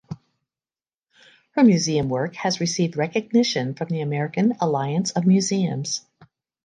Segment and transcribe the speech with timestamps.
[1.51, 6.01] Her museum work has received recognition from the American Alliance of Museums.